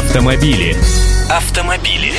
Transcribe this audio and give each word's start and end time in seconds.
Автомобили. 0.00 0.74
Автомобили. 1.28 2.12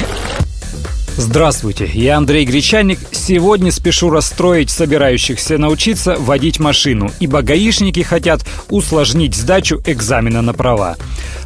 Здравствуйте, 1.18 1.90
я 1.92 2.18
Андрей 2.18 2.46
Гречанник. 2.46 3.00
Сегодня 3.12 3.72
спешу 3.72 4.12
расстроить 4.12 4.70
собирающихся 4.70 5.58
научиться 5.58 6.16
водить 6.16 6.60
машину, 6.60 7.10
ибо 7.20 7.42
гаишники 7.42 8.02
хотят 8.02 8.46
усложнить 8.70 9.36
сдачу 9.36 9.82
экзамена 9.84 10.44
на 10.44 10.54
права. 10.54 10.96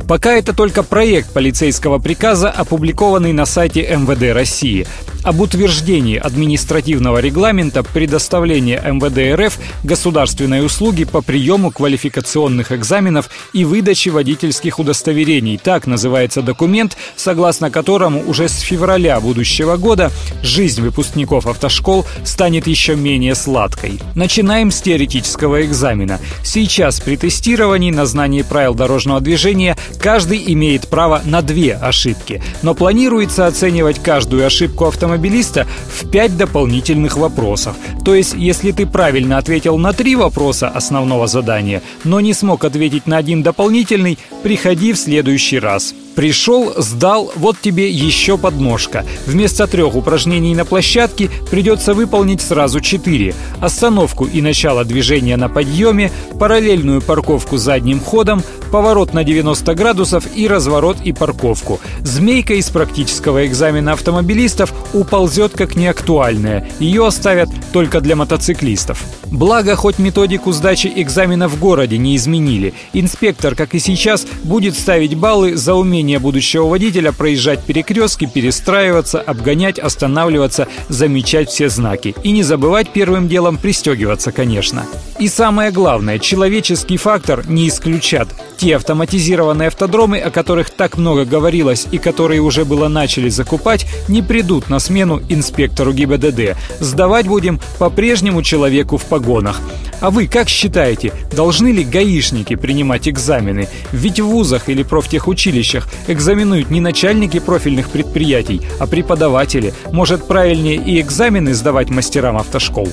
Пока 0.09 0.33
это 0.33 0.51
только 0.53 0.83
проект 0.83 1.31
полицейского 1.31 1.99
приказа, 1.99 2.51
опубликованный 2.51 3.31
на 3.31 3.45
сайте 3.45 3.81
МВД 3.83 4.35
России 4.35 4.85
об 5.25 5.41
утверждении 5.41 6.17
административного 6.17 7.17
регламента 7.17 7.81
предоставления 7.81 8.79
МВД 8.85 9.41
РФ 9.41 9.57
государственной 9.83 10.63
услуги 10.63 11.03
по 11.03 11.23
приему 11.23 11.71
квалификационных 11.71 12.71
экзаменов 12.71 13.29
и 13.51 13.65
выдаче 13.65 14.11
водительских 14.11 14.77
удостоверений. 14.77 15.57
Так 15.57 15.87
называется 15.87 16.43
документ, 16.43 16.95
согласно 17.15 17.71
которому 17.71 18.23
уже 18.27 18.47
с 18.47 18.59
февраля 18.59 19.19
будущего 19.19 19.77
года 19.77 20.11
жизнь 20.43 20.81
выпускников 20.81 21.47
автошкол 21.47 22.05
станет 22.23 22.67
еще 22.67 22.95
менее 22.95 23.33
сладкой. 23.33 23.99
Начинаем 24.13 24.69
с 24.69 24.79
теоретического 24.79 25.65
экзамена. 25.65 26.19
Сейчас 26.43 26.99
при 26.99 27.17
тестировании 27.17 27.89
на 27.89 28.05
знание 28.05 28.43
правил 28.43 28.75
дорожного 28.75 29.21
движения 29.21 29.75
каждый 29.99 30.43
имеет 30.53 30.87
право 30.87 31.21
на 31.25 31.41
две 31.41 31.73
ошибки, 31.73 32.43
но 32.61 32.75
планируется 32.75 33.47
оценивать 33.47 34.03
каждую 34.03 34.45
ошибку 34.45 34.85
автомобиля 34.85 35.14
автомобилиста 35.15 35.65
в 35.87 36.09
5 36.09 36.37
дополнительных 36.37 37.17
вопросов. 37.17 37.75
То 38.03 38.13
есть, 38.13 38.33
если 38.33 38.71
ты 38.71 38.85
правильно 38.85 39.37
ответил 39.37 39.77
на 39.77 39.93
три 39.93 40.15
вопроса 40.15 40.67
основного 40.67 41.27
задания, 41.27 41.81
но 42.03 42.19
не 42.19 42.33
смог 42.33 42.65
ответить 42.65 43.07
на 43.07 43.17
один 43.17 43.41
дополнительный, 43.43 44.17
приходи 44.43 44.93
в 44.93 44.97
следующий 44.97 45.59
раз. 45.59 45.95
Пришел, 46.15 46.73
сдал, 46.77 47.31
вот 47.35 47.57
тебе 47.61 47.89
еще 47.89 48.37
подножка. 48.37 49.05
Вместо 49.27 49.67
трех 49.67 49.95
упражнений 49.95 50.55
на 50.55 50.63
площадке 50.63 51.29
придется 51.51 51.93
выполнить 51.93 52.41
сразу 52.41 52.79
четыре. 52.79 53.35
Остановку 53.59 54.25
и 54.25 54.41
начало 54.41 54.85
движения 54.85 55.35
на 55.35 55.49
подъеме, 55.49 56.11
параллельную 56.39 57.01
парковку 57.01 57.57
задним 57.57 57.99
ходом, 57.99 58.41
поворот 58.71 59.13
на 59.13 59.23
90 59.23 59.75
градусов 59.75 60.25
и 60.35 60.47
разворот 60.47 60.97
и 61.03 61.11
парковку. 61.11 61.79
Змейка 62.01 62.53
из 62.53 62.69
практического 62.69 63.45
экзамена 63.45 63.93
автомобилистов 63.93 64.73
уползет 64.93 65.51
как 65.53 65.75
неактуальная. 65.75 66.69
Ее 66.79 67.05
оставят 67.05 67.49
только 67.73 67.99
для 67.99 68.15
мотоциклистов. 68.15 69.03
Благо, 69.25 69.75
хоть 69.75 69.99
методику 69.99 70.51
сдачи 70.51 70.91
экзамена 70.95 71.49
в 71.49 71.59
городе 71.59 71.97
не 71.97 72.15
изменили. 72.15 72.73
Инспектор, 72.93 73.55
как 73.55 73.75
и 73.75 73.79
сейчас, 73.79 74.25
будет 74.43 74.77
ставить 74.77 75.15
баллы 75.15 75.55
за 75.57 75.73
умение 75.73 76.04
умение 76.05 76.19
будущего 76.19 76.67
водителя 76.67 77.11
проезжать 77.11 77.63
перекрестки, 77.63 78.29
перестраиваться, 78.31 79.19
обгонять, 79.19 79.79
останавливаться, 79.79 80.67
замечать 80.87 81.49
все 81.49 81.67
знаки. 81.67 82.13
И 82.21 82.31
не 82.31 82.43
забывать 82.43 82.89
первым 82.89 83.27
делом 83.27 83.57
пристегиваться, 83.57 84.31
конечно. 84.31 84.85
И 85.17 85.27
самое 85.27 85.71
главное, 85.71 86.19
человеческий 86.19 86.97
фактор 86.97 87.43
не 87.49 87.67
исключат. 87.67 88.27
Те 88.57 88.75
автоматизированные 88.75 89.69
автодромы, 89.69 90.19
о 90.19 90.29
которых 90.29 90.69
так 90.69 90.97
много 90.97 91.25
говорилось 91.25 91.87
и 91.91 91.97
которые 91.97 92.41
уже 92.41 92.65
было 92.65 92.87
начали 92.87 93.29
закупать, 93.29 93.87
не 94.07 94.21
придут 94.21 94.69
на 94.69 94.77
смену 94.77 95.21
инспектору 95.27 95.91
ГИБДД. 95.91 96.55
Сдавать 96.79 97.27
будем 97.27 97.59
по-прежнему 97.79 98.43
человеку 98.43 98.97
в 98.97 99.05
погонах. 99.05 99.59
А 100.05 100.11
вы 100.11 100.27
как 100.27 100.49
считаете, 100.49 101.11
должны 101.31 101.69
ли 101.69 101.83
гаишники 101.83 102.55
принимать 102.55 103.07
экзамены? 103.07 103.67
Ведь 103.91 104.19
в 104.19 104.27
вузах 104.27 104.69
или 104.69 104.83
профтехучилищах 104.83 105.87
экзаменуют 106.07 106.69
не 106.69 106.79
начальники 106.79 107.39
профильных 107.39 107.89
предприятий, 107.89 108.61
а 108.79 108.85
преподаватели. 108.85 109.73
Может, 109.91 110.27
правильнее 110.27 110.75
и 110.75 111.01
экзамены 111.01 111.55
сдавать 111.55 111.89
мастерам 111.89 112.37
автошкол? 112.37 112.87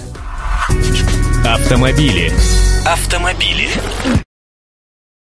Автомобили. 1.44 2.32
Автомобили. 2.86 3.68